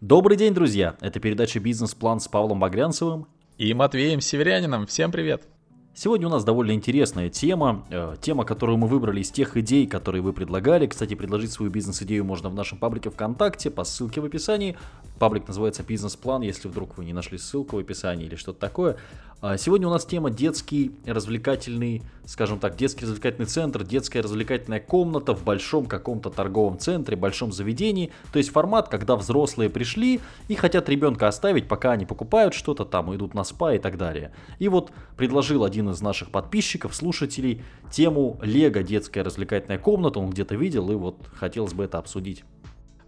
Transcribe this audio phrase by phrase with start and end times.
[0.00, 0.96] Добрый день, друзья!
[1.00, 4.86] Это передача «Бизнес-план» с Павлом Багрянцевым и Матвеем Северянином.
[4.86, 5.48] Всем привет!
[5.92, 10.22] Сегодня у нас довольно интересная тема, э, тема, которую мы выбрали из тех идей, которые
[10.22, 10.86] вы предлагали.
[10.86, 14.78] Кстати, предложить свою бизнес-идею можно в нашем паблике ВКонтакте по ссылке в описании.
[15.18, 18.98] Паблик называется «Бизнес-план», если вдруг вы не нашли ссылку в описании или что-то такое.
[19.40, 25.32] А сегодня у нас тема детский развлекательный, скажем так, детский развлекательный центр, детская развлекательная комната
[25.32, 28.10] в большом каком-то торговом центре, большом заведении.
[28.32, 33.14] То есть формат, когда взрослые пришли и хотят ребенка оставить, пока они покупают что-то там,
[33.14, 34.32] идут на спа и так далее.
[34.58, 40.18] И вот предложил один из наших подписчиков, слушателей, тему Лего детская развлекательная комната.
[40.18, 42.42] Он где-то видел и вот хотелось бы это обсудить.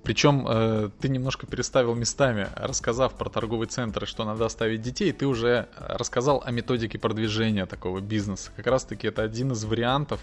[0.03, 5.13] Причем э, ты немножко переставил местами, рассказав про торговый центр и что надо оставить детей,
[5.13, 8.51] ты уже рассказал о методике продвижения такого бизнеса.
[8.57, 10.21] Как раз таки это один из вариантов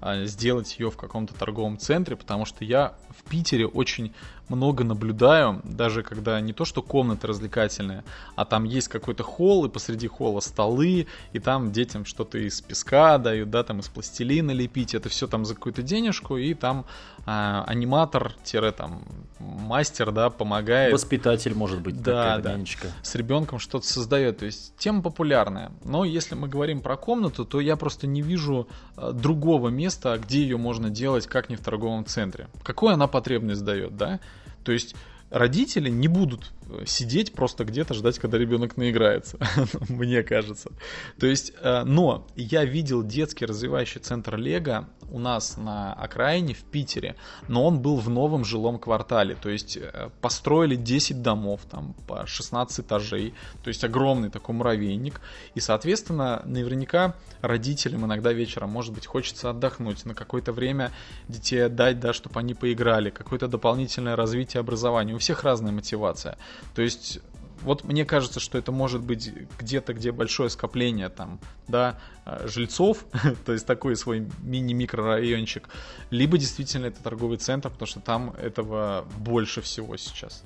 [0.00, 4.12] э, сделать ее в каком-то торговом центре, потому что я в Питере очень
[4.50, 9.68] много наблюдаю, даже когда не то что комнаты развлекательные, а там есть какой-то холл, и
[9.68, 14.94] посреди холла столы, и там детям что-то из песка дают, да, там из пластилина лепить,
[14.94, 16.84] это все там за какую-то денежку, и там
[17.26, 19.04] а, аниматор-там
[19.38, 20.92] мастер, да, помогает.
[20.92, 22.88] Воспитатель, может быть, да, да, нянечка.
[23.02, 24.38] С ребенком что-то создает.
[24.38, 25.72] То есть тема популярная.
[25.84, 30.42] Но если мы говорим про комнату, то я просто не вижу а, другого места, где
[30.42, 32.48] ее можно делать, как не в торговом центре.
[32.62, 34.20] Какую она потребность дает, да?
[34.64, 34.94] То есть
[35.30, 39.38] родители не будут э, сидеть просто где-то ждать, когда ребенок наиграется,
[39.88, 40.70] мне кажется.
[41.18, 46.62] То есть, э, но я видел детский развивающий центр Лего у нас на окраине в
[46.62, 47.16] Питере,
[47.48, 52.26] но он был в новом жилом квартале, то есть э, построили 10 домов, там по
[52.26, 55.20] 16 этажей, то есть огромный такой муравейник,
[55.54, 60.92] и, соответственно, наверняка родителям иногда вечером, может быть, хочется отдохнуть, на какое-то время
[61.28, 66.38] детей отдать, да, чтобы они поиграли, какое-то дополнительное развитие образования, у всех разная мотивация,
[66.74, 67.20] то есть
[67.62, 73.04] вот мне кажется, что это может быть где-то, где большое скопление там, да, э, жильцов,
[73.44, 75.68] то есть такой свой мини-микрорайончик,
[76.10, 80.42] либо действительно это торговый центр, потому что там этого больше всего сейчас.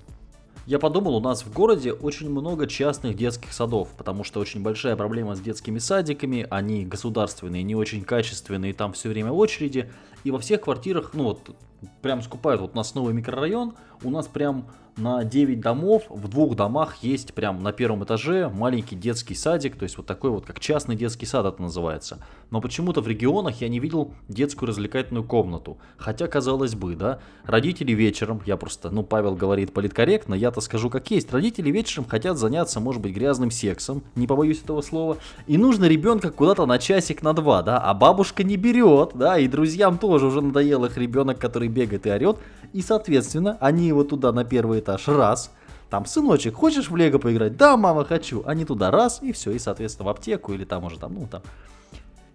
[0.67, 4.97] Я подумал, у нас в городе очень много частных детских садов, потому что очень большая
[4.97, 9.91] проблема с детскими садиками, они государственные, не очень качественные, там все время очереди,
[10.25, 11.55] и во всех квартирах, ну вот,
[12.03, 16.55] прям скупают, вот у нас новый микрорайон, у нас прям на 9 домов, в двух
[16.55, 20.61] домах есть прям на первом этаже маленький детский садик, то есть вот такой вот, как
[20.61, 22.19] частный детский сад это называется.
[22.51, 25.79] Но почему-то в регионах я не видел детскую развлекательную комнату.
[25.97, 31.11] Хотя, казалось бы, да, родители вечером, я просто, ну, Павел говорит политкорректно, я-то скажу как
[31.11, 35.87] есть, родители вечером хотят заняться, может быть, грязным сексом, не побоюсь этого слова, и нужно
[35.87, 40.27] ребенка куда-то на часик, на два, да, а бабушка не берет, да, и друзьям тоже
[40.27, 42.39] уже надоел их ребенок, который бегает и орет,
[42.73, 45.51] и, соответственно, они его туда на первый этаж раз,
[45.91, 47.57] там, сыночек, хочешь в лего поиграть?
[47.57, 48.43] Да, мама, хочу.
[48.47, 51.43] Они туда раз, и все, и, соответственно, в аптеку или там уже там, ну, там,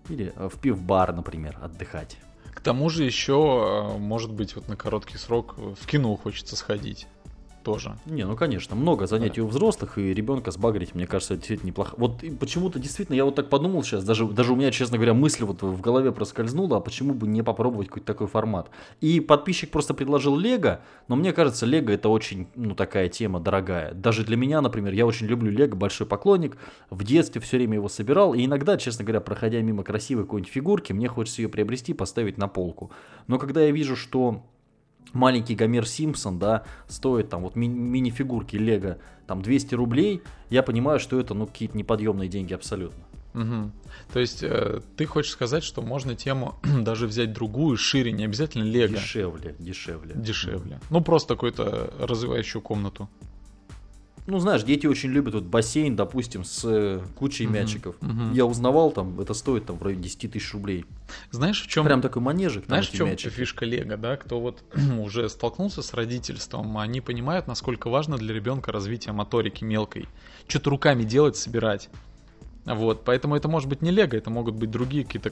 [0.10, 2.18] или в пив-бар, например, отдыхать.
[2.54, 7.08] К тому же еще, э, может быть, вот на короткий срок в кино хочется сходить
[7.64, 7.98] тоже.
[8.06, 9.46] Не, ну конечно, много занятий да.
[9.46, 11.96] у взрослых, и ребенка сбагрить, мне кажется, действительно неплохо.
[11.98, 15.44] Вот почему-то действительно, я вот так подумал сейчас, даже, даже у меня, честно говоря, мысль
[15.44, 18.70] вот в голове проскользнула, а почему бы не попробовать какой-то такой формат.
[19.02, 23.94] И подписчик просто предложил Лего, но мне кажется, Лего это очень, ну, такая тема дорогая.
[23.94, 26.58] Даже для меня, например, я очень люблю Лего, большой поклонник,
[26.90, 30.94] в детстве все время его собирал, и иногда, честно говоря, проходя мимо красивой какой-нибудь фигурки,
[30.94, 32.92] мне хочется ее приобрести, поставить на полку.
[33.28, 34.44] Но когда я вижу, что
[35.14, 38.98] маленький Гомер Симпсон, да, стоит там вот ми- мини-фигурки Лего
[39.28, 43.04] там 200 рублей, я понимаю, что это ну какие-то неподъемные деньги абсолютно.
[43.34, 43.72] Угу.
[44.12, 48.64] То есть э, ты хочешь сказать, что можно тему даже взять другую, шире, не обязательно
[48.64, 48.96] Лего.
[48.96, 50.16] Дешевле, дешевле.
[50.16, 50.80] Дешевле.
[50.90, 53.08] Ну просто какую-то развивающую комнату
[54.30, 57.96] ну, знаешь, дети очень любят вот бассейн, допустим, с э, кучей uh-huh, мячиков.
[58.00, 58.34] Uh-huh.
[58.34, 60.86] Я узнавал, там, это стоит там в районе 10 тысяч рублей.
[61.32, 61.86] Знаешь, в чем...
[61.86, 62.66] Прям такой манежик.
[62.66, 63.30] Знаешь, в чем мячики.
[63.30, 64.18] фишка Лего, да?
[64.18, 64.64] Кто вот
[65.00, 70.08] уже столкнулся с родительством, они понимают, насколько важно для ребенка развитие моторики мелкой.
[70.48, 71.90] Что-то руками делать, собирать.
[72.66, 75.32] Вот, поэтому это может быть не Лего, это могут быть другие какие-то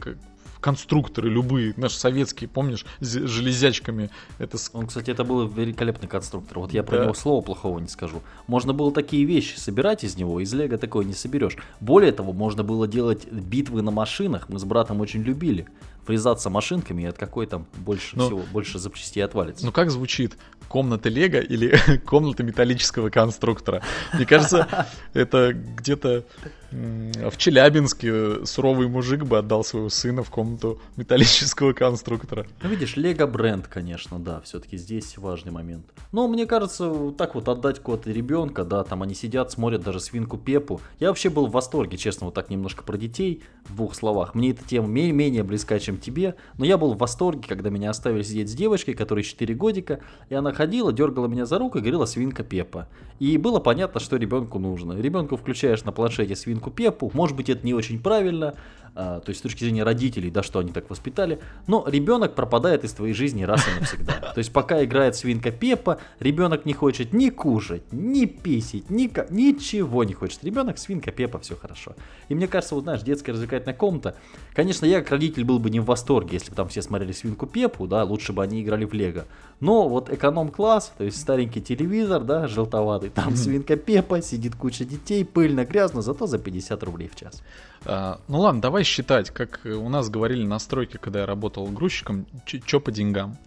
[0.59, 4.09] конструкторы любые, наши советские, помнишь, с железячками.
[4.39, 4.57] Это...
[4.73, 6.59] Он, кстати, это был великолепный конструктор.
[6.59, 7.03] Вот я про да.
[7.03, 8.21] него слова плохого не скажу.
[8.47, 11.57] Можно было такие вещи собирать из него, из Лего такое не соберешь.
[11.79, 14.49] Более того, можно было делать битвы на машинах.
[14.49, 15.67] Мы с братом очень любили
[16.07, 19.65] врезаться машинками, и от какой там больше Ну, всего, больше запчастей отвалится.
[19.65, 20.37] Ну как звучит?
[20.67, 23.81] Комната Лего или комната металлического конструктора?
[24.13, 24.67] Мне кажется,
[25.13, 26.25] это где-то
[26.71, 32.45] в Челябинске суровый мужик бы отдал своего сына в комнату металлического конструктора.
[32.61, 35.85] Ну, видишь, Лего бренд, конечно, да, все-таки здесь важный момент.
[36.11, 40.37] Но мне кажется, так вот отдать кого-то ребенка, да, там они сидят, смотрят даже свинку
[40.37, 40.81] Пепу.
[40.99, 44.35] Я вообще был в восторге, честно, вот так немножко про детей, в двух словах.
[44.35, 47.89] Мне эта тема ме- менее близка, чем тебе, но я был в восторге, когда меня
[47.89, 49.99] оставили сидеть с девочкой, которой 4 годика,
[50.29, 52.87] и она ходила, дергала меня за руку и говорила свинка Пепа.
[53.19, 54.93] И было понятно, что ребенку нужно.
[54.93, 58.55] Ребенку включаешь на планшете свинку Пепу, может быть это не очень правильно,
[58.97, 62.93] то есть с точки зрения родителей, да, что они так воспитали, но ребенок пропадает из
[62.93, 64.13] твоей жизни раз и навсегда.
[64.33, 70.03] То есть пока играет свинка Пеппа, ребенок не хочет ни кушать, ни писить, ни ничего
[70.03, 70.43] не хочет.
[70.43, 71.95] Ребенок, свинка Пеппа, все хорошо.
[72.27, 74.15] И мне кажется, вот знаешь, детская развлекательная комната,
[74.55, 77.45] конечно, я как родитель был бы не в восторге, если бы там все смотрели свинку
[77.45, 79.25] Пеппу, да, лучше бы они играли в Лего.
[79.59, 85.23] Но вот эконом-класс, то есть старенький телевизор, да, желтоватый, там свинка Пеппа, сидит куча детей,
[85.23, 87.43] пыльно, грязно, зато за 50 рублей в час.
[87.85, 92.25] А, ну ладно, давай считать, как у нас говорили на стройке, когда я работал грузчиком,
[92.45, 93.37] что по деньгам.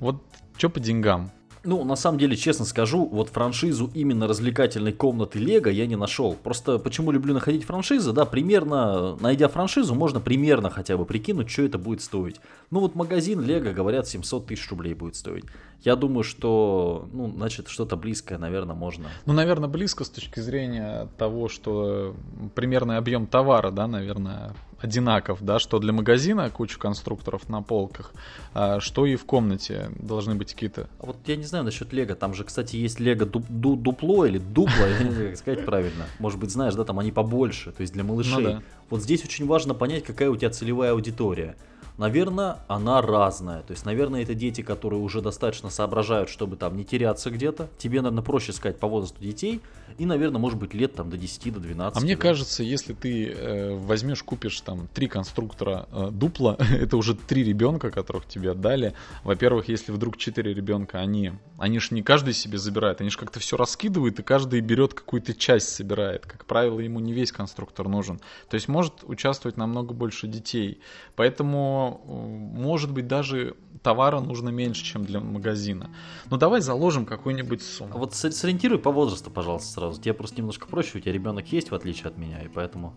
[0.00, 0.22] Вот
[0.56, 1.30] что по деньгам.
[1.64, 6.34] Ну, на самом деле, честно скажу, вот франшизу именно развлекательной комнаты Лего я не нашел.
[6.34, 11.62] Просто почему люблю находить франшизы, да, примерно, найдя франшизу, можно примерно хотя бы прикинуть, что
[11.62, 12.40] это будет стоить.
[12.70, 15.44] Ну, вот магазин Лего, говорят, 700 тысяч рублей будет стоить.
[15.82, 19.08] Я думаю, что, ну, значит, что-то близкое, наверное, можно.
[19.26, 22.16] Ну, наверное, близко с точки зрения того, что
[22.54, 28.12] примерный объем товара, да, наверное, одинаков, да, что для магазина куча конструкторов на полках,
[28.54, 30.88] а что и в комнате должны быть какие-то.
[31.00, 34.24] А вот я не знаю насчет Лего, там же, кстати, есть Лего ду- ду- дупло
[34.26, 36.06] или дупло, я не знаю, как сказать правильно.
[36.18, 38.34] Может быть, знаешь, да, там они побольше, то есть для малышей.
[38.34, 38.62] Ну да.
[38.90, 41.56] Вот здесь очень важно понять, какая у тебя целевая аудитория.
[41.98, 43.62] Наверное, она разная.
[43.62, 47.68] То есть, наверное, это дети, которые уже достаточно соображают, чтобы там не теряться где-то.
[47.76, 49.60] Тебе, наверное, проще сказать по возрасту детей.
[49.98, 51.96] И, наверное, может быть, лет там до 10, до 12.
[51.96, 52.22] А мне да.
[52.22, 57.90] кажется, если ты э, возьмешь, купишь там три конструктора э, дупла, это уже три ребенка,
[57.90, 58.94] которых тебе отдали.
[59.24, 63.40] Во-первых, если вдруг четыре ребенка, они, они же не каждый себе забирает, они же как-то
[63.40, 66.26] все раскидывают, и каждый берет какую-то часть собирает.
[66.26, 68.20] Как правило, ему не весь конструктор нужен.
[68.48, 70.80] То есть может участвовать намного больше детей.
[71.16, 75.90] Поэтому, э, может быть, даже товара нужно меньше, чем для магазина.
[76.30, 77.92] Но давай заложим какую-нибудь сумму.
[77.94, 80.00] А вот сориентируй по возрасту, пожалуйста, сразу.
[80.00, 82.94] Тебе просто немножко проще, у тебя ребенок есть, в отличие от меня, и поэтому...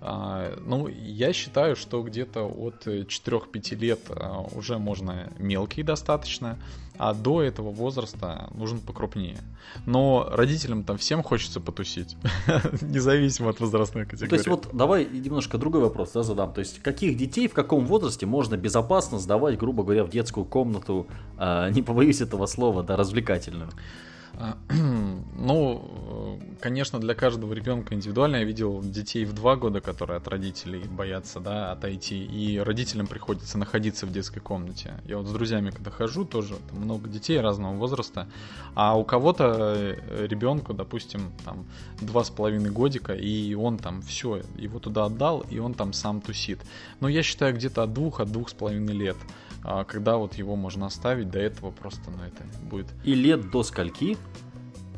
[0.00, 6.58] А, Ну, я считаю, что где-то от э, 4-5 лет а, уже можно мелкий достаточно,
[6.98, 9.38] а до этого возраста нужен покрупнее.
[9.84, 12.16] Но родителям там всем хочется потусить,
[12.80, 14.30] независимо от возрастной Ну, категории.
[14.30, 16.52] То есть вот давай немножко другой вопрос да, задам.
[16.52, 21.06] То есть каких детей в каком возрасте можно безопасно сдавать, грубо говоря, в детскую комнату,
[21.36, 23.70] а, не побоюсь этого слова, да, развлекательную?
[24.38, 24.56] А,
[25.38, 28.36] Ну, э, конечно, для каждого ребенка индивидуально.
[28.36, 32.24] Я видел детей в два года, которые от родителей боятся, да, отойти.
[32.24, 34.94] И родителям приходится находиться в детской комнате.
[35.04, 38.26] Я вот с друзьями, когда хожу, тоже там много детей разного возраста.
[38.74, 41.64] А у кого-то э, ребенку, допустим, там
[42.00, 46.20] два с половиной годика, и он там все, его туда отдал, и он там сам
[46.20, 46.58] тусит.
[47.00, 49.16] Но я считаю, где-то от двух, от двух с половиной лет.
[49.68, 53.62] А, Когда вот его можно оставить, до этого просто, ну, это будет И лет до
[53.64, 54.16] скольки?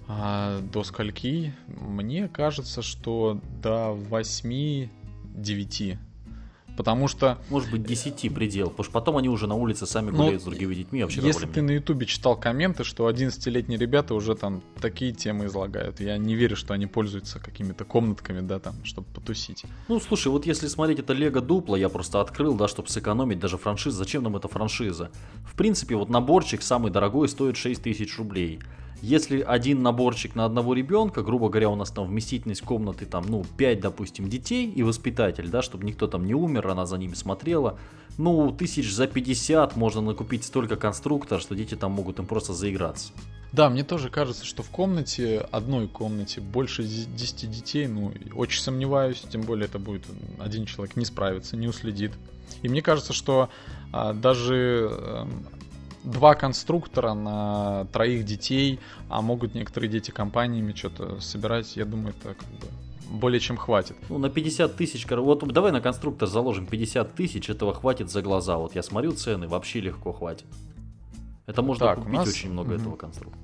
[0.07, 1.55] а до скольки?
[1.67, 5.99] Мне кажется, что до 8-9.
[6.79, 10.19] Потому что Может быть, 10 предел, потому что потом они уже на улице сами Ну,
[10.19, 14.37] гуляют с другими детьми, вообще если ты на ютубе читал комменты, что 11-летние ребята уже
[14.37, 19.09] там такие темы излагают, я не верю, что они пользуются какими-то комнатками, да, там, чтобы
[19.13, 19.65] потусить.
[19.89, 23.59] Ну, слушай, вот если смотреть это Лего Дупло, я просто открыл, да, чтобы сэкономить даже
[23.59, 23.99] франшиза.
[23.99, 25.11] Зачем нам эта франшиза?
[25.53, 28.61] В принципе, вот наборчик самый дорогой стоит 6 тысяч рублей.
[29.01, 33.45] Если один наборчик на одного ребенка, грубо говоря, у нас там вместительность комнаты там, ну,
[33.57, 37.79] 5, допустим, детей и воспитатель, да, чтобы никто там не умер, она за ними смотрела,
[38.17, 43.13] ну, тысяч за 50 можно накупить столько конструктор, что дети там могут им просто заиграться.
[43.53, 48.61] Да, мне тоже кажется, что в комнате, одной комнате, больше ди- 10 детей, ну, очень
[48.61, 50.05] сомневаюсь, тем более это будет
[50.39, 52.13] один человек не справится, не уследит.
[52.63, 53.49] И мне кажется, что
[53.93, 55.47] а, даже эм,
[56.09, 62.35] два конструктора на троих детей, а могут некоторые дети компаниями что-то собирать, я думаю, это
[62.35, 62.67] как бы
[63.11, 63.97] более чем хватит.
[64.09, 68.59] Ну, на 50 тысяч, вот давай на конструктор заложим 50 тысяч, этого хватит за глаза.
[68.59, 70.47] Вот я смотрю цены, вообще легко хватит.
[71.47, 72.81] Это можно Так, купить нас- очень много мгм.
[72.81, 73.43] этого конструктора.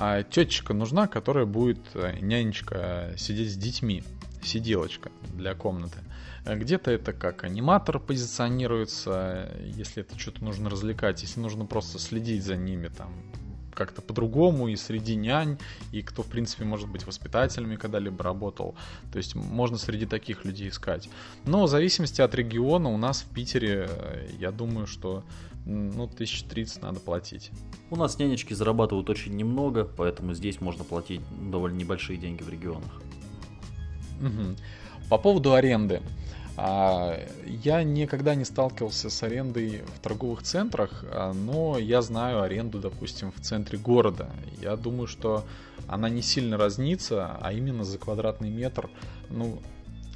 [0.00, 4.04] а тетечка нужна, которая будет э, нянечка сидеть с детьми,
[4.42, 5.98] сиделочка для комнаты.
[6.56, 12.56] Где-то это как аниматор позиционируется, если это что-то нужно развлекать, если нужно просто следить за
[12.56, 13.12] ними, там,
[13.78, 15.56] как-то по-другому и среди нянь,
[15.92, 18.74] и кто, в принципе, может быть воспитателями когда-либо работал.
[19.12, 21.08] То есть можно среди таких людей искать.
[21.44, 25.22] Но в зависимости от региона у нас в Питере, э, я думаю, что
[25.64, 27.52] ну, 1030 надо платить.
[27.90, 33.00] У нас нянечки зарабатывают очень немного, поэтому здесь можно платить довольно небольшие деньги в регионах.
[34.20, 34.56] Угу.
[35.08, 36.02] По поводу аренды.
[36.56, 42.80] А, я никогда не сталкивался с арендой в торговых центрах, а, но я знаю аренду,
[42.80, 44.28] допустим, в центре города.
[44.60, 45.44] Я думаю, что
[45.86, 48.90] она не сильно разнится, а именно за квадратный метр.
[49.30, 49.60] Ну,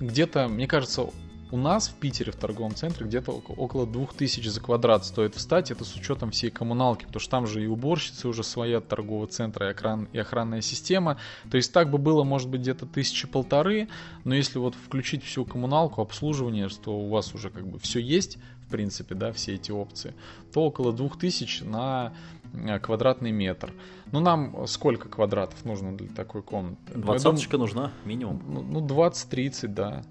[0.00, 1.06] где-то, мне кажется,
[1.52, 5.85] у нас в Питере в торговом центре где-то около 2000 за квадрат стоит встать, это
[5.85, 9.71] с учетом всей коммуналки, потому что там же и уборщицы уже своя торгового центра, и,
[9.73, 11.18] охран, и охранная система.
[11.50, 13.88] То есть так бы было, может быть, где-то тысячи полторы,
[14.25, 18.38] но если вот включить всю коммуналку, обслуживание, что у вас уже как бы все есть,
[18.66, 20.14] в принципе, да, все эти опции,
[20.54, 22.14] то около 2000 на
[22.54, 23.75] э, квадратный метр.
[24.11, 26.94] Ну, нам сколько квадратов нужно для такой комнаты?
[26.94, 28.42] Двадцаточка нужна, минимум.
[28.47, 30.02] Ну, 20-30, да.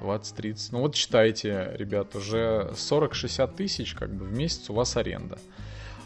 [0.00, 0.68] 20-30.
[0.72, 5.38] Ну вот считайте, ребят, уже 40-60 тысяч как бы в месяц у вас аренда.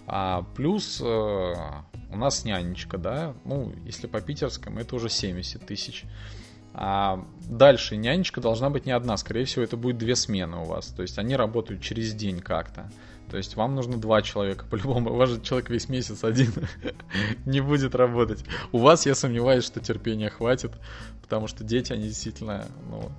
[0.07, 6.05] А плюс э, у нас нянечка, да, ну, если по питерскому, это уже 70 тысяч.
[6.73, 10.89] А дальше нянечка должна быть не одна, скорее всего, это будет две смены у вас.
[10.89, 12.91] То есть они работают через день как-то.
[13.31, 15.13] То есть вам нужно два человека, по-любому.
[15.13, 16.53] У вас же человек весь месяц один
[17.47, 18.45] не будет работать.
[18.73, 20.73] У вас я сомневаюсь, что терпения хватит,
[21.23, 23.11] потому что дети, они действительно, ну,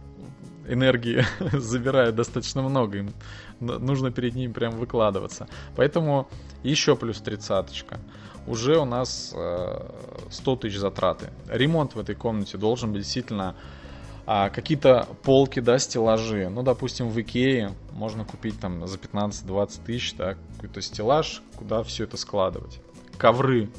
[0.72, 3.14] энергии забирают достаточно много, им
[3.60, 5.48] нужно перед ним прям выкладываться.
[5.76, 6.28] Поэтому
[6.64, 8.00] еще плюс тридцаточка.
[8.48, 9.36] Уже у нас
[10.30, 11.30] 100 э, тысяч затраты.
[11.48, 13.56] Ремонт в этой комнате должен быть действительно
[14.26, 16.50] а, какие-то полки, да, стеллажи.
[16.50, 22.06] Ну, допустим, в Икее можно купить там за 15-20 тысяч, да, какой-то стеллаж, куда все
[22.06, 22.82] это складывать.
[23.18, 23.70] Ковры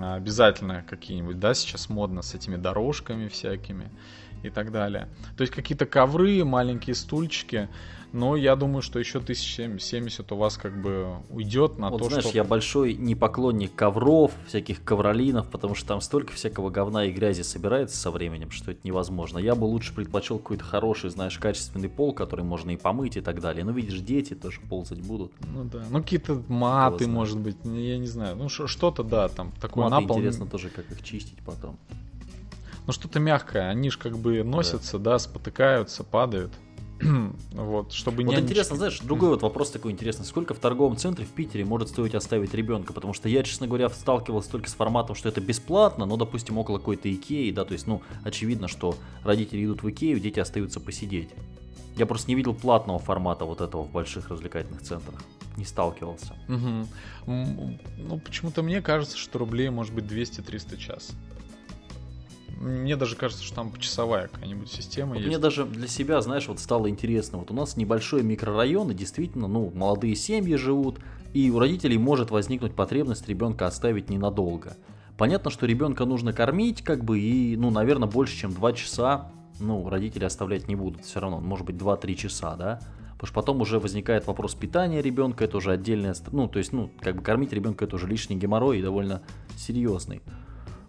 [0.00, 3.90] обязательно какие-нибудь, да, сейчас модно с этими дорожками всякими
[4.42, 5.08] и так далее.
[5.36, 7.68] То есть какие-то ковры, маленькие стульчики,
[8.12, 12.24] но я думаю, что еще 1070 у вас как бы уйдет на вот то, знаешь,
[12.24, 12.34] что...
[12.34, 17.42] я большой не поклонник ковров, всяких ковролинов, потому что там столько всякого говна и грязи
[17.42, 19.38] собирается со временем, что это невозможно.
[19.38, 23.40] Я бы лучше предпочел какой-то хороший, знаешь, качественный пол, который можно и помыть и так
[23.40, 23.64] далее.
[23.64, 25.32] Но видишь, дети тоже ползать будут.
[25.54, 29.84] Ну да, ну какие-то маты, может быть, я не знаю, ну что-то, да, там такое
[29.84, 30.18] Маты напол...
[30.18, 31.78] интересно тоже, как их чистить потом
[32.86, 36.52] ну что-то мягкое, они же как бы носятся, да, да спотыкаются, падают.
[37.52, 40.24] вот, чтобы Вот интересно, знаешь, другой вот вопрос такой интересный.
[40.24, 42.92] Сколько в торговом центре в Питере может стоить оставить ребенка?
[42.92, 46.78] Потому что я, честно говоря, сталкивался только с форматом, что это бесплатно, но, допустим, около
[46.78, 51.30] какой-то Икеи, да, то есть, ну, очевидно, что родители идут в Икею, дети остаются посидеть.
[51.96, 55.22] Я просто не видел платного формата вот этого в больших развлекательных центрах.
[55.56, 56.34] Не сталкивался.
[56.48, 56.88] Угу.
[57.98, 61.10] Ну, почему-то мне кажется, что рублей может быть 200-300 час.
[62.60, 65.28] Мне даже кажется, что там часовая какая-нибудь система вот есть.
[65.28, 67.38] Мне даже для себя, знаешь, вот стало интересно.
[67.38, 71.00] Вот у нас небольшой микрорайон, и действительно, ну, молодые семьи живут,
[71.32, 74.76] и у родителей может возникнуть потребность ребенка оставить ненадолго.
[75.18, 79.30] Понятно, что ребенка нужно кормить, как бы, и, ну, наверное, больше, чем 2 часа,
[79.60, 82.80] ну, родители оставлять не будут все равно, может быть, 2-3 часа, да,
[83.12, 86.90] потому что потом уже возникает вопрос питания ребенка, это уже отдельная, ну, то есть, ну,
[87.00, 89.22] как бы кормить ребенка это уже лишний геморрой и довольно
[89.56, 90.22] серьезный.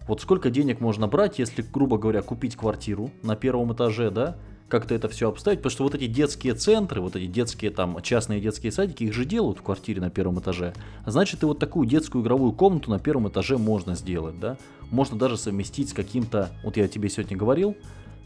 [0.08, 4.96] Вот сколько денег можно брать, если, грубо говоря, купить квартиру на первом этаже, да, как-то
[4.96, 8.72] это все обставить, потому что вот эти детские центры, вот эти детские там частные детские
[8.72, 10.74] садики, их же делают в квартире на первом этаже.
[11.06, 14.58] Значит, и вот такую детскую игровую комнату на первом этаже можно сделать, да.
[14.90, 17.78] Можно даже совместить с каким-то, вот я тебе сегодня говорил,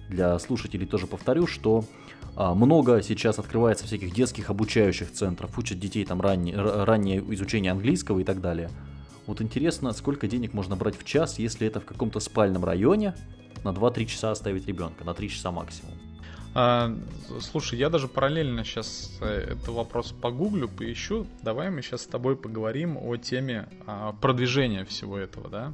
[0.09, 1.83] для слушателей тоже повторю, что
[2.35, 8.19] а, много сейчас открывается всяких детских обучающих центров, учат детей там раннее, раннее изучение английского
[8.19, 8.69] и так далее.
[9.27, 13.13] Вот интересно, сколько денег можно брать в час, если это в каком-то спальном районе,
[13.63, 15.93] на 2-3 часа оставить ребенка, на 3 часа максимум.
[16.55, 16.95] А,
[17.41, 21.27] слушай, я даже параллельно сейчас э, этот вопрос погуглю, поищу.
[21.43, 25.73] Давай мы сейчас с тобой поговорим о теме а, продвижения всего этого, да?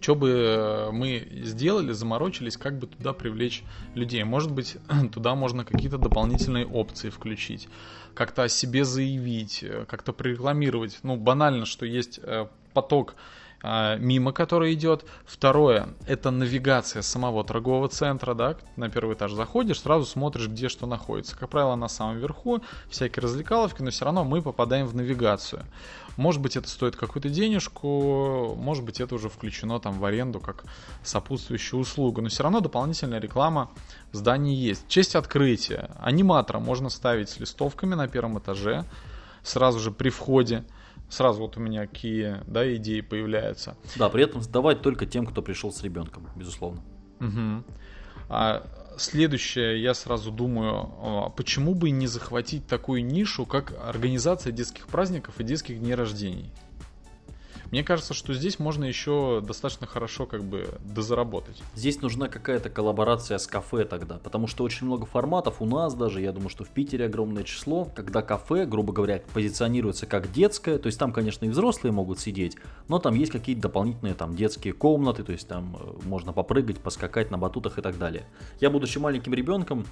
[0.00, 3.62] Что бы э, мы сделали, заморочились, как бы туда привлечь
[3.94, 4.24] людей?
[4.24, 4.76] Может быть,
[5.12, 7.68] туда можно какие-то дополнительные опции включить
[8.14, 10.98] как-то о себе заявить, э, как-то прорекламировать.
[11.02, 13.14] Ну, банально, что есть э, поток
[13.62, 15.04] мимо которой идет.
[15.26, 20.86] Второе, это навигация самого торгового центра, да, на первый этаж заходишь, сразу смотришь, где что
[20.86, 21.36] находится.
[21.36, 25.64] Как правило, на самом верху всякие развлекаловки, но все равно мы попадаем в навигацию.
[26.16, 30.64] Может быть, это стоит какую-то денежку, может быть, это уже включено там в аренду как
[31.02, 33.70] сопутствующая услуга, но все равно дополнительная реклама
[34.12, 34.86] в здании есть.
[34.88, 35.90] честь открытия.
[35.98, 38.84] Аниматора можно ставить с листовками на первом этаже,
[39.42, 40.64] сразу же при входе
[41.10, 43.76] сразу вот у меня какие да, идеи появляются.
[43.96, 46.82] Да, при этом сдавать только тем, кто пришел с ребенком, безусловно.
[47.20, 47.64] Угу.
[48.28, 54.86] А следующее, я сразу думаю, а почему бы не захватить такую нишу, как организация детских
[54.86, 56.52] праздников и детских дней рождений?
[57.70, 61.62] Мне кажется, что здесь можно еще достаточно хорошо как бы дозаработать.
[61.76, 66.20] Здесь нужна какая-то коллаборация с кафе тогда, потому что очень много форматов у нас даже,
[66.20, 70.86] я думаю, что в Питере огромное число, когда кафе, грубо говоря, позиционируется как детское, то
[70.86, 72.56] есть там, конечно, и взрослые могут сидеть,
[72.88, 77.30] но там есть какие-то дополнительные там детские комнаты, то есть там э, можно попрыгать, поскакать
[77.30, 78.24] на батутах и так далее.
[78.60, 79.86] Я, будучи маленьким ребенком,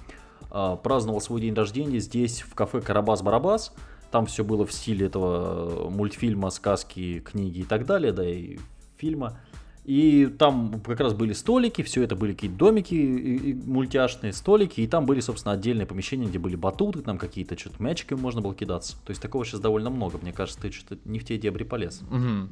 [0.51, 3.71] а, праздновал свой день рождения здесь в кафе Карабас-Барабас,
[4.11, 8.57] там все было в стиле этого э, мультфильма, сказки, книги и так далее, да, и
[8.97, 9.39] фильма.
[9.85, 14.81] И там как раз были столики, все это были какие-то домики и, и мультяшные столики,
[14.81, 18.53] и там были, собственно, отдельные помещения, где были батуты, там какие-то что-то мячиками можно было
[18.53, 18.97] кидаться.
[19.03, 20.19] То есть такого сейчас довольно много.
[20.21, 22.01] Мне кажется, ты что-то не в те дебри полез.
[22.03, 22.49] Угу.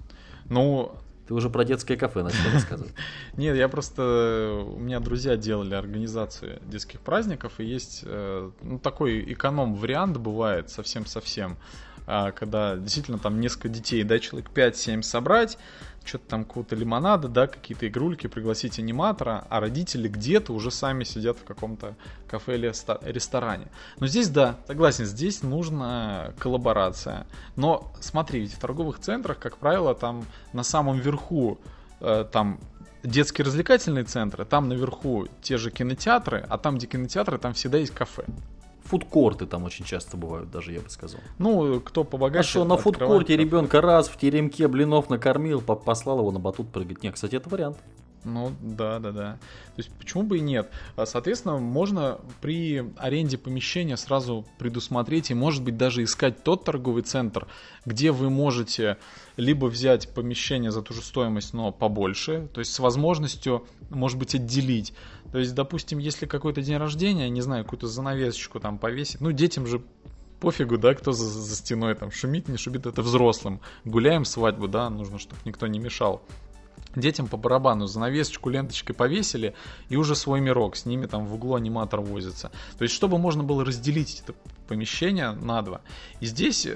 [0.49, 0.91] Ну,
[1.27, 2.93] ты уже про детское кафе начал рассказывать.
[3.37, 4.63] Нет, я просто...
[4.65, 11.53] У меня друзья делали организацию детских праздников, и есть э, ну, такой эконом-вариант бывает совсем-совсем,
[11.53, 15.57] а, когда действительно там несколько детей, да, человек 5-7 собрать,
[16.05, 21.37] что-то там какого-то лимонада, да, какие-то игрульки, пригласить аниматора, а родители где-то уже сами сидят
[21.37, 21.95] в каком-то
[22.27, 22.71] кафе или
[23.11, 23.67] ресторане.
[23.99, 27.27] Но здесь, да, согласен, здесь нужна коллаборация.
[27.55, 31.59] Но смотри, ведь в торговых центрах, как правило, там на самом верху
[31.99, 32.59] э, там
[33.03, 37.93] детские развлекательные центры, там наверху те же кинотеатры, а там, где кинотеатры, там всегда есть
[37.93, 38.25] кафе
[38.87, 41.19] фудкорты там очень часто бывают, даже я бы сказал.
[41.37, 42.39] Ну, кто побогаче.
[42.39, 47.03] А что, на фудкорте ребенка раз в теремке блинов накормил, послал его на батут прыгать.
[47.03, 47.77] Нет, кстати, это вариант.
[48.27, 49.33] Ну, да, да, да.
[49.75, 50.69] То есть, почему бы и нет?
[50.95, 57.03] А, соответственно, можно при аренде помещения сразу предусмотреть и, может быть, даже искать тот торговый
[57.03, 57.47] центр,
[57.85, 58.97] где вы можете
[59.37, 64.35] либо взять помещение за ту же стоимость, но побольше, то есть с возможностью, может быть,
[64.35, 64.93] отделить.
[65.31, 69.67] То есть, допустим, если какой-то день рождения, не знаю, какую-то занавесочку там повесить, ну, детям
[69.67, 69.81] же
[70.39, 73.61] пофигу, да, кто за, за стеной там шумит, не шумит, это взрослым.
[73.85, 76.21] Гуляем свадьбу, да, нужно, чтобы никто не мешал
[76.99, 79.53] детям по барабану занавесочку ленточкой повесили
[79.89, 82.51] и уже свой мирок, с ними там в углу аниматор возится.
[82.77, 84.33] То есть, чтобы можно было разделить это
[84.67, 85.81] помещение на два.
[86.19, 86.67] И здесь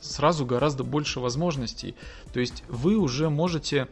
[0.00, 1.94] сразу гораздо больше возможностей.
[2.32, 3.88] То есть, вы уже можете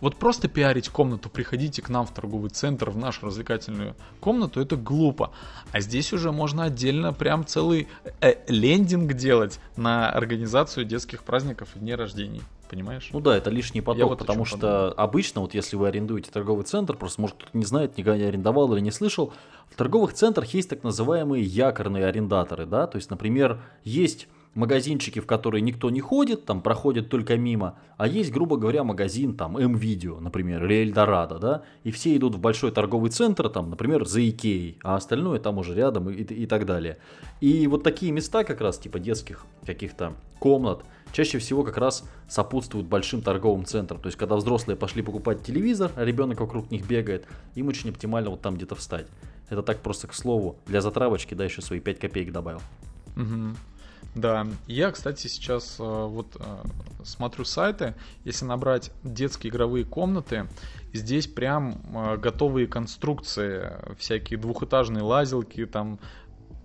[0.00, 4.76] вот просто пиарить комнату, приходите к нам в торговый центр, в нашу развлекательную комнату, это
[4.76, 5.32] глупо.
[5.70, 7.88] А здесь уже можно отдельно прям целый
[8.20, 13.10] э, лендинг делать на организацию детских праздников и дней рождений понимаешь?
[13.12, 14.94] Ну да, это лишний поток, вот потому что подумал.
[14.96, 18.72] обычно, вот если вы арендуете торговый центр, просто может кто-то не знает, никогда не арендовал
[18.72, 19.34] или не слышал,
[19.68, 25.26] в торговых центрах есть так называемые якорные арендаторы, да, то есть, например, есть магазинчики, в
[25.26, 30.20] которые никто не ходит, там проходят только мимо, а есть, грубо говоря, магазин там М-Видео,
[30.20, 34.78] например, или Эльдорадо, да, и все идут в большой торговый центр, там, например, за Икеей,
[34.82, 36.98] а остальное там уже рядом и, и, и так далее.
[37.40, 42.86] И вот такие места как раз, типа детских каких-то комнат, чаще всего как раз сопутствуют
[42.86, 44.00] большим торговым центрам.
[44.00, 48.30] То есть, когда взрослые пошли покупать телевизор, а ребенок вокруг них бегает, им очень оптимально
[48.30, 49.06] вот там где-то встать.
[49.48, 50.56] Это так просто к слову.
[50.66, 52.60] Для затравочки, да, еще свои 5 копеек добавил.
[53.16, 53.56] Угу.
[54.14, 56.42] Да, я, кстати, сейчас э, вот э,
[57.02, 57.94] смотрю сайты,
[58.24, 60.48] если набрать детские игровые комнаты,
[60.92, 65.98] здесь прям э, готовые конструкции, всякие двухэтажные лазилки, там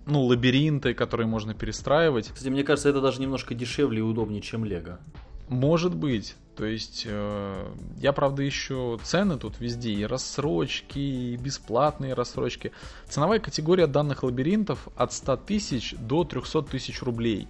[0.04, 2.28] ну, лабиринты, которые можно перестраивать.
[2.28, 5.00] Кстати, мне кажется, это даже немножко дешевле и удобнее, чем Лего.
[5.48, 6.34] Может быть.
[6.56, 12.72] То есть, э, я, правда, еще цены тут везде, и рассрочки, и бесплатные рассрочки.
[13.08, 17.46] Ценовая категория данных лабиринтов от 100 тысяч до 300 тысяч рублей.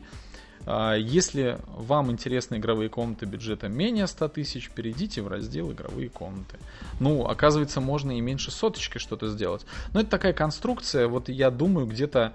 [0.67, 6.59] А, если вам интересны игровые комнаты бюджета менее 100 тысяч, перейдите в раздел игровые комнаты.
[7.01, 9.65] Ну, оказывается, можно и меньше соточки что-то сделать.
[9.95, 12.35] Но это такая конструкция, вот я думаю, где-то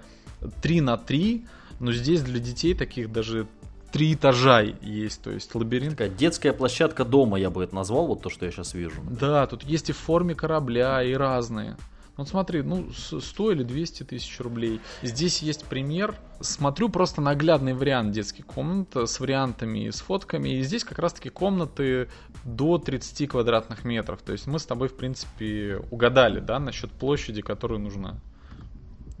[0.62, 1.46] 3 на 3,
[1.78, 3.46] но здесь для детей таких даже
[3.94, 5.92] три этажа есть, то есть лабиринт.
[5.92, 9.00] Такая детская площадка дома, я бы это назвал, вот то, что я сейчас вижу.
[9.08, 11.76] Да, тут есть и в форме корабля, и разные.
[12.16, 14.80] Вот смотри, ну 100 или 200 тысяч рублей.
[15.02, 16.16] Здесь есть пример.
[16.40, 20.48] Смотрю просто наглядный вариант детской комнаты с вариантами и с фотками.
[20.48, 22.08] И здесь как раз-таки комнаты
[22.44, 24.22] до 30 квадратных метров.
[24.22, 28.20] То есть мы с тобой, в принципе, угадали, да, насчет площади, которую нужно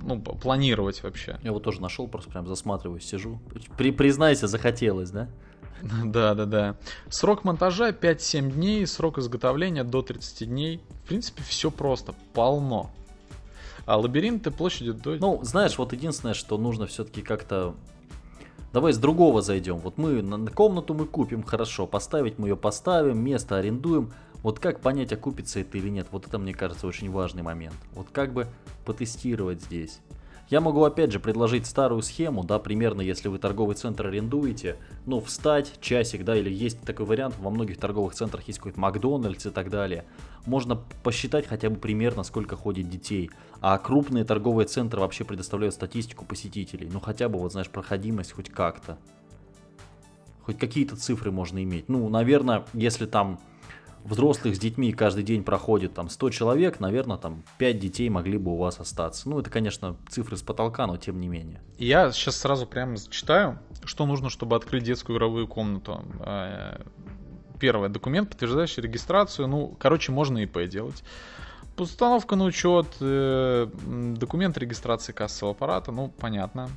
[0.04, 1.38] ну, планировать вообще.
[1.42, 3.40] Я вот тоже нашел, просто прям засматриваюсь, сижу.
[3.76, 5.28] При, признайся, захотелось, да?
[6.04, 6.76] Да, да, да.
[7.08, 10.80] Срок монтажа 5-7 дней, срок изготовления до 30 дней.
[11.04, 12.90] В принципе, все просто, полно.
[13.86, 15.16] А лабиринты площадью до...
[15.16, 17.74] Ну, знаешь, вот единственное, что нужно все-таки как-то...
[18.72, 19.76] Давай с другого зайдем.
[19.76, 24.12] Вот мы на комнату мы купим, хорошо, поставить мы ее поставим, место арендуем.
[24.44, 27.76] Вот как понять, окупится это или нет, вот это, мне кажется, очень важный момент.
[27.94, 28.46] Вот как бы
[28.84, 30.00] потестировать здесь.
[30.50, 34.76] Я могу опять же предложить старую схему, да, примерно если вы торговый центр арендуете,
[35.06, 39.46] ну, встать часик, да, или есть такой вариант, во многих торговых центрах есть какой-то Макдональдс
[39.46, 40.04] и так далее.
[40.44, 43.30] Можно посчитать хотя бы примерно, сколько ходит детей.
[43.62, 46.90] А крупные торговые центры вообще предоставляют статистику посетителей.
[46.92, 48.98] Ну, хотя бы, вот знаешь, проходимость хоть как-то.
[50.42, 51.88] Хоть какие-то цифры можно иметь.
[51.88, 53.40] Ну, наверное, если там
[54.04, 58.52] взрослых с детьми каждый день проходит там 100 человек, наверное, там 5 детей могли бы
[58.52, 59.28] у вас остаться.
[59.28, 61.60] Ну, это, конечно, цифры с потолка, но тем не менее.
[61.78, 66.04] Я сейчас сразу прямо зачитаю, что нужно, чтобы открыть детскую игровую комнату.
[66.20, 66.82] Э,
[67.58, 69.48] первое, документ, подтверждающий регистрацию.
[69.48, 71.02] Ну, короче, можно ИП делать.
[71.76, 73.66] Установка на учет, э,
[74.16, 76.68] документ регистрации кассового аппарата, ну, понятно.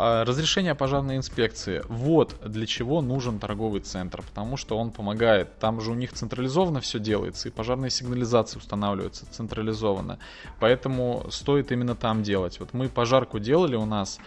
[0.00, 1.82] А, разрешение пожарной инспекции.
[1.88, 5.58] Вот для чего нужен торговый центр, потому что он помогает.
[5.58, 10.20] Там же у них централизованно все делается, и пожарные сигнализации устанавливаются централизованно.
[10.60, 12.60] Поэтому стоит именно там делать.
[12.60, 14.20] Вот мы пожарку делали у нас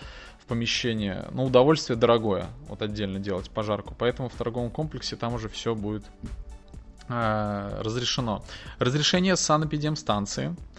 [0.44, 3.96] в помещении, ну, удовольствие дорогое, вот отдельно делать пожарку.
[3.98, 6.04] Поэтому в торговом комплексе там уже все будет
[7.08, 8.44] э, разрешено.
[8.78, 10.48] Разрешение санэпидемстанции.
[10.48, 10.72] станции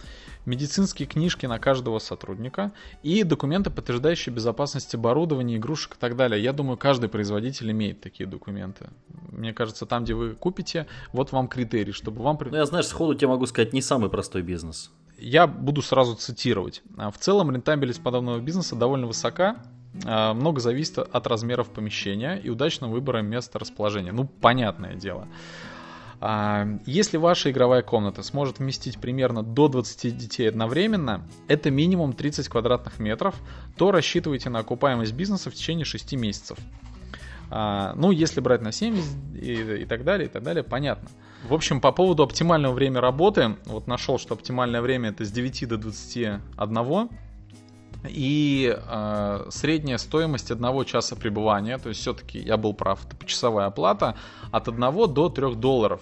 [0.45, 6.41] медицинские книжки на каждого сотрудника и документы, подтверждающие безопасность оборудования, игрушек и так далее.
[6.41, 8.89] Я думаю, каждый производитель имеет такие документы.
[9.31, 12.37] Мне кажется, там, где вы купите, вот вам критерий, чтобы вам...
[12.39, 14.91] Ну, я, знаешь, сходу тебе могу сказать, не самый простой бизнес.
[15.17, 16.81] Я буду сразу цитировать.
[16.97, 19.57] А, в целом, рентабельность подобного бизнеса довольно высока,
[20.05, 24.11] а, много зависит от размеров помещения и удачного выбора места расположения.
[24.11, 25.27] Ну, понятное дело.
[26.25, 32.47] А, если ваша игровая комната сможет вместить примерно до 20 детей одновременно, это минимум 30
[32.47, 33.35] квадратных метров,
[33.75, 36.57] то рассчитывайте на окупаемость бизнеса в течение 6 месяцев.
[37.49, 39.05] А, ну, если брать на 70
[39.35, 41.09] и, и так далее, и так далее, понятно.
[41.43, 45.67] В общем, по поводу оптимального времени работы, вот нашел, что оптимальное время это с 9
[45.67, 46.39] до 21,
[48.07, 53.67] и э, средняя стоимость одного часа пребывания, то есть все-таки я был прав, это почасовая
[53.67, 54.15] оплата
[54.51, 56.01] от 1 до 3 долларов.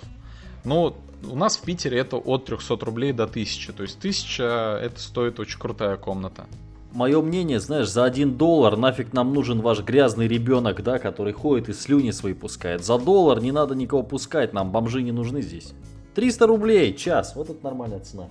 [0.64, 0.96] Но
[1.30, 5.40] у нас в Питере это от 300 рублей до 1000, то есть 1000 это стоит
[5.40, 6.46] очень крутая комната.
[6.92, 11.70] Мое мнение, знаешь, за 1 доллар нафиг нам нужен ваш грязный ребенок, да, который ходит
[11.70, 12.84] и слюни свои пускает.
[12.84, 15.74] За доллар не надо никого пускать, нам бомжи не нужны здесь.
[16.16, 18.28] 300 рублей час, вот это нормальная цена.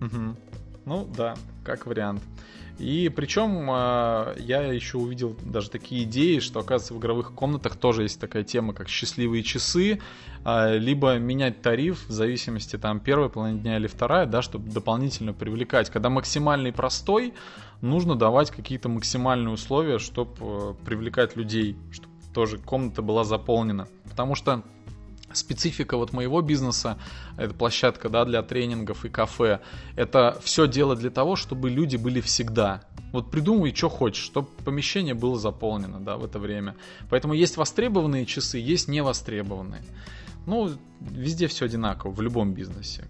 [0.00, 0.36] Угу.
[0.84, 2.22] Ну да, как вариант.
[2.78, 8.02] И причем а, я еще увидел даже такие идеи, что, оказывается, в игровых комнатах тоже
[8.02, 10.00] есть такая тема, как счастливые часы,
[10.44, 15.32] а, либо менять тариф в зависимости там первая половина дня или вторая, да, чтобы дополнительно
[15.32, 15.88] привлекать.
[15.88, 17.32] Когда максимальный простой,
[17.80, 23.88] нужно давать какие-то максимальные условия, чтобы э, привлекать людей, чтобы тоже комната была заполнена.
[24.04, 24.62] Потому что
[25.32, 26.98] специфика вот моего бизнеса,
[27.36, 29.60] это площадка, да, для тренингов и кафе,
[29.96, 32.82] это все дело для того, чтобы люди были всегда.
[33.12, 36.76] Вот придумывай, что хочешь, чтобы помещение было заполнено, да, в это время.
[37.10, 39.82] Поэтому есть востребованные часы, есть невостребованные.
[40.46, 43.08] Ну, везде все одинаково, в любом бизнесе.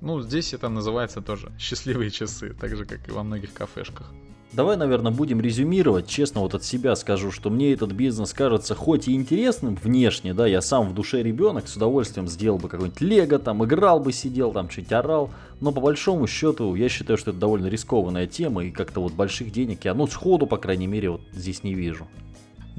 [0.00, 4.10] Ну, здесь это называется тоже счастливые часы, так же, как и во многих кафешках.
[4.52, 6.08] Давай, наверное, будем резюмировать.
[6.08, 10.44] Честно, вот от себя скажу, что мне этот бизнес кажется хоть и интересным внешне, да,
[10.44, 14.50] я сам в душе ребенок, с удовольствием сделал бы какой-нибудь лего, там, играл бы, сидел,
[14.52, 18.72] там, чуть орал, но по большому счету я считаю, что это довольно рискованная тема, и
[18.72, 22.08] как-то вот больших денег я, ну, сходу, по крайней мере, вот здесь не вижу.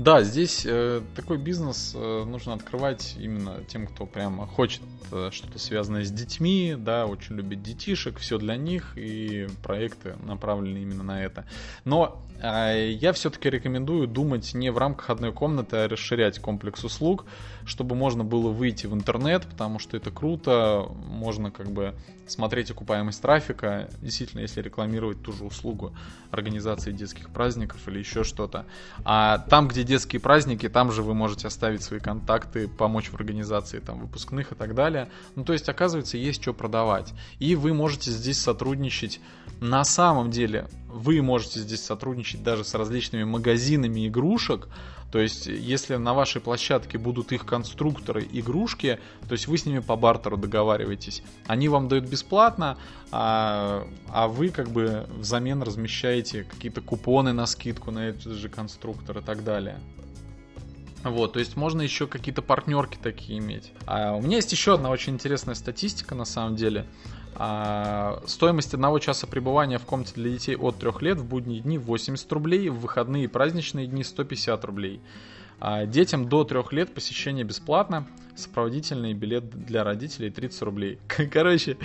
[0.02, 5.60] Да, здесь э, такой бизнес э, нужно открывать именно тем, кто прямо хочет э, что-то
[5.60, 11.24] связанное с детьми, да, очень любит детишек, все для них, и проекты направлены именно на
[11.24, 11.46] это.
[11.86, 17.26] Но э, я все-таки рекомендую думать не в рамках одной комнаты, а расширять комплекс услуг,
[17.66, 21.96] чтобы можно было выйти в интернет, потому что это круто, можно как бы
[22.28, 25.94] смотреть окупаемость трафика, действительно, если рекламировать ту же услугу
[26.32, 28.66] организации детских праздников или еще что-то.
[29.04, 33.80] А там, где детские праздники, там же вы можете оставить свои контакты, помочь в организации
[33.80, 35.10] там выпускных и так далее.
[35.36, 37.14] Ну, то есть, оказывается, есть что продавать.
[37.40, 39.20] И вы можете здесь сотрудничать.
[39.60, 44.68] На самом деле, вы можете здесь сотрудничать даже с различными магазинами игрушек,
[45.12, 49.80] то есть, если на вашей площадке будут их конструкторы игрушки, то есть вы с ними
[49.80, 51.22] по бартеру договариваетесь.
[51.48, 52.78] Они вам дают бесплатно,
[53.12, 59.18] а, а вы как бы взамен размещаете какие-то купоны на скидку на этот же конструктор
[59.18, 59.80] и так далее.
[61.04, 63.74] Вот, то есть можно еще какие-то партнерки такие иметь.
[63.88, 66.86] А у меня есть еще одна очень интересная статистика на самом деле.
[67.36, 71.78] А, стоимость одного часа пребывания в комнате для детей от 3 лет в будние дни
[71.78, 75.02] 80 рублей, в выходные и праздничные дни 150 рублей.
[75.60, 81.00] А детям до 3 лет посещение бесплатно, сопроводительный билет для родителей 30 рублей.
[81.32, 81.78] Короче,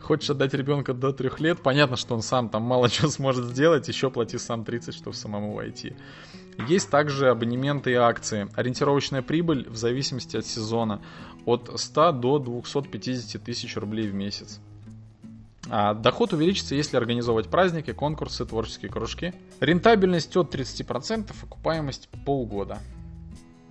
[0.00, 3.88] хочешь отдать ребенка до 3 лет, понятно, что он сам там мало чего сможет сделать,
[3.88, 5.94] еще плати сам 30, чтобы самому войти.
[6.68, 8.48] Есть также абонементы и акции.
[8.54, 11.02] Ориентировочная прибыль в зависимости от сезона
[11.44, 14.60] от 100 до 250 тысяч рублей в месяц.
[15.70, 19.32] А доход увеличится, если организовывать праздники, конкурсы, творческие кружки.
[19.60, 22.78] Рентабельность от 30%, окупаемость полгода.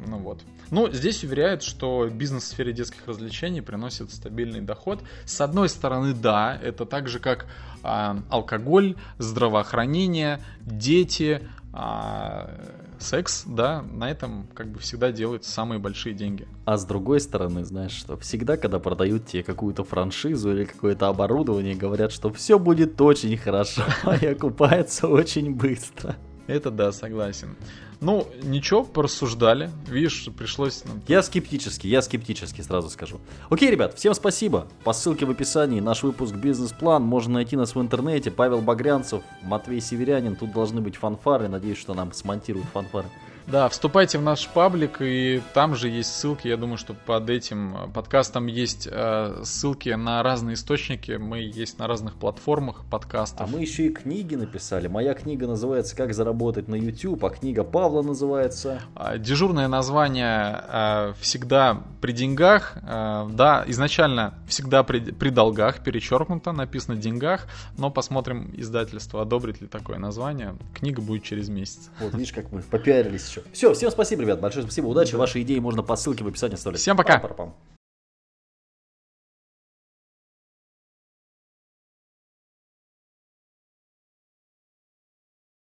[0.05, 0.41] Ну вот.
[0.71, 5.01] Ну, здесь уверяют, что бизнес в сфере детских развлечений приносит стабильный доход.
[5.25, 7.45] С одной стороны, да, это так же, как
[7.83, 12.51] а, алкоголь, здравоохранение, дети, а,
[12.99, 16.47] секс, да, на этом как бы всегда делают самые большие деньги.
[16.65, 21.75] А с другой стороны, знаешь что, всегда, когда продают тебе какую-то франшизу или какое-то оборудование,
[21.75, 23.83] говорят, что все будет очень хорошо
[24.21, 26.15] и окупается очень быстро.
[26.47, 27.55] Это да, согласен.
[28.01, 29.69] Ну, ничего, порассуждали.
[29.87, 31.01] Видишь, пришлось нам...
[31.07, 33.21] Я скептически, я скептически, сразу скажу.
[33.49, 34.67] Окей, ребят, всем спасибо.
[34.83, 37.01] По ссылке в описании наш выпуск «Бизнес-план».
[37.03, 38.29] Можно найти нас в интернете.
[38.29, 40.35] Павел Багрянцев, Матвей Северянин.
[40.35, 41.47] Тут должны быть фанфары.
[41.47, 43.07] Надеюсь, что нам смонтируют фанфары.
[43.47, 46.47] Да, вступайте в наш паблик, и там же есть ссылки.
[46.47, 51.11] Я думаю, что под этим э, подкастом есть э, ссылки на разные источники.
[51.11, 53.41] Мы есть на разных платформах подкастов.
[53.41, 54.87] А мы еще и книги написали.
[54.87, 58.81] Моя книга называется «Как заработать на YouTube», а книга Павла называется...
[58.95, 62.77] А, дежурное название э, «Всегда при деньгах».
[62.81, 69.67] Э, да, изначально «Всегда при, при долгах» перечеркнуто, написано «деньгах», но посмотрим издательство, одобрит ли
[69.67, 70.55] такое название.
[70.73, 71.89] Книга будет через месяц.
[71.99, 73.43] Вот, видишь, как мы попиарились еще.
[73.53, 75.15] Все, всем спасибо, ребят, большое спасибо, удачи.
[75.15, 76.81] Ваши идеи можно по ссылке в описании оставлять.
[76.81, 77.19] Всем пока.
[77.19, 77.72] Пам-пам-пам.